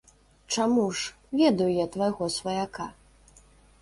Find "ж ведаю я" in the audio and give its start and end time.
0.99-1.85